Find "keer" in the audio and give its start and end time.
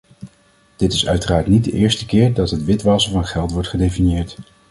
2.05-2.33